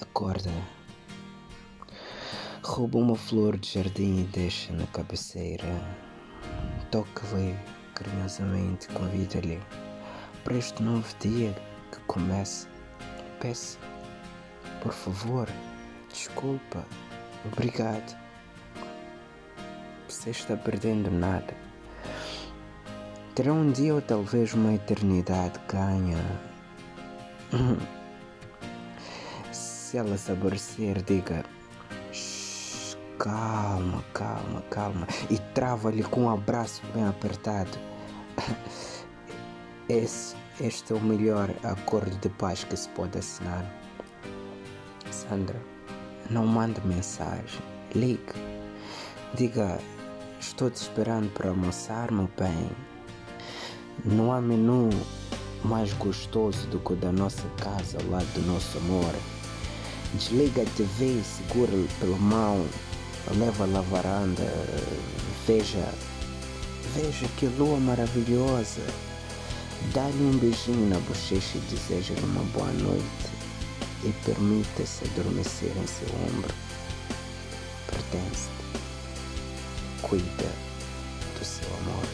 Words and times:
Acorda. 0.00 0.50
Rouba 2.62 2.98
uma 2.98 3.16
flor 3.16 3.56
de 3.56 3.72
jardim 3.72 4.20
e 4.20 4.24
deixa 4.24 4.72
na 4.72 4.86
cabeceira. 4.88 5.64
Toca-lhe 6.90 7.56
carinhosamente, 7.94 8.88
convida-lhe 8.88 9.58
para 10.44 10.56
este 10.56 10.82
novo 10.82 11.06
dia 11.18 11.54
que 11.90 11.98
começa. 12.06 12.68
Peça, 13.40 13.78
por 14.82 14.92
favor, 14.92 15.48
desculpa, 16.10 16.84
obrigado. 17.50 18.16
Você 20.08 20.30
está 20.30 20.56
perdendo 20.56 21.10
nada. 21.10 21.54
Terá 23.34 23.52
um 23.52 23.70
dia 23.72 23.94
ou 23.94 24.02
talvez 24.02 24.52
uma 24.52 24.74
eternidade 24.74 25.58
ganha. 25.68 26.18
Se 29.86 29.98
ela 29.98 30.18
se 30.18 30.32
aborrecer, 30.32 31.00
diga 31.00 31.44
"Shh, 32.10 32.96
calma, 33.20 34.02
calma, 34.12 34.60
calma 34.68 35.06
e 35.30 35.38
trava-lhe 35.54 36.02
com 36.02 36.22
um 36.22 36.28
abraço 36.28 36.82
bem 36.92 37.06
apertado. 37.06 37.78
Esse, 39.88 40.34
este 40.60 40.92
é 40.92 40.96
o 40.96 41.00
melhor 41.00 41.48
acordo 41.62 42.16
de 42.16 42.28
paz 42.30 42.64
que 42.64 42.76
se 42.76 42.88
pode 42.88 43.16
assinar. 43.16 43.64
Sandra, 45.12 45.62
não 46.30 46.44
mande 46.44 46.84
mensagem, 46.84 47.62
ligue, 47.94 48.34
diga 49.34 49.78
estou 50.40 50.68
te 50.68 50.82
esperando 50.82 51.32
para 51.32 51.50
almoçar, 51.50 52.10
meu 52.10 52.28
bem. 52.36 52.72
Não 54.04 54.32
há 54.32 54.40
menu 54.40 54.90
mais 55.64 55.92
gostoso 55.92 56.66
do 56.66 56.80
que 56.80 56.92
o 56.92 56.96
da 56.96 57.12
nossa 57.12 57.48
casa 57.62 57.98
ao 58.02 58.10
lado 58.10 58.26
do 58.34 58.42
nosso 58.42 58.78
amor. 58.78 59.14
Desliga 60.16 60.62
a 60.62 60.66
TV, 60.76 61.22
segura-lhe 61.22 61.88
pela 62.00 62.16
mão, 62.16 62.66
leva-lhe 63.36 63.76
à 63.76 63.82
varanda, 63.82 64.50
veja, 65.46 65.92
veja 66.94 67.28
que 67.36 67.46
lua 67.46 67.78
maravilhosa. 67.78 68.80
Dá-lhe 69.92 70.24
um 70.24 70.38
beijinho 70.38 70.88
na 70.88 70.98
bochecha 71.00 71.58
e 71.58 71.60
deseja-lhe 71.70 72.24
uma 72.24 72.42
boa 72.44 72.72
noite 72.72 73.04
e 74.04 74.12
permita-se 74.24 75.04
adormecer 75.04 75.72
em 75.76 75.86
seu 75.86 76.08
ombro. 76.26 76.54
Pertence-te. 77.86 78.80
Cuida 80.00 80.50
do 81.38 81.44
seu 81.44 81.68
amor. 81.76 82.05